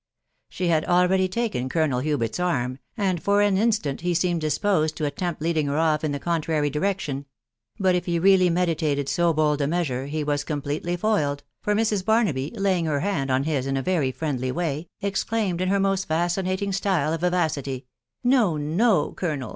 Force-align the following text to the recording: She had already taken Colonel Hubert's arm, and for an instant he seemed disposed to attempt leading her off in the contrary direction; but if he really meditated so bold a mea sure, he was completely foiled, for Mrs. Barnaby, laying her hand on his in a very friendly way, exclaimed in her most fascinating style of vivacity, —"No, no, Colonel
She 0.49 0.69
had 0.69 0.83
already 0.85 1.27
taken 1.27 1.69
Colonel 1.69 1.99
Hubert's 1.99 2.39
arm, 2.39 2.79
and 2.97 3.21
for 3.21 3.43
an 3.43 3.55
instant 3.55 4.01
he 4.01 4.15
seemed 4.15 4.41
disposed 4.41 4.97
to 4.97 5.05
attempt 5.05 5.43
leading 5.43 5.67
her 5.67 5.77
off 5.77 6.03
in 6.03 6.11
the 6.11 6.17
contrary 6.17 6.71
direction; 6.71 7.27
but 7.77 7.93
if 7.93 8.07
he 8.07 8.17
really 8.17 8.49
meditated 8.49 9.07
so 9.07 9.31
bold 9.31 9.61
a 9.61 9.67
mea 9.67 9.83
sure, 9.83 10.07
he 10.07 10.23
was 10.23 10.43
completely 10.43 10.97
foiled, 10.97 11.43
for 11.61 11.75
Mrs. 11.75 12.03
Barnaby, 12.03 12.51
laying 12.55 12.85
her 12.85 13.01
hand 13.01 13.29
on 13.29 13.43
his 13.43 13.67
in 13.67 13.77
a 13.77 13.83
very 13.83 14.11
friendly 14.11 14.51
way, 14.51 14.89
exclaimed 15.01 15.61
in 15.61 15.69
her 15.69 15.79
most 15.79 16.05
fascinating 16.07 16.71
style 16.71 17.13
of 17.13 17.21
vivacity, 17.21 17.85
—"No, 18.23 18.57
no, 18.57 19.11
Colonel 19.11 19.49